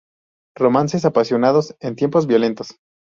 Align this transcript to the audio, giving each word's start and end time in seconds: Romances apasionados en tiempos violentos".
Romances 0.57 1.05
apasionados 1.05 1.75
en 1.79 1.95
tiempos 1.95 2.25
violentos". 2.25 2.79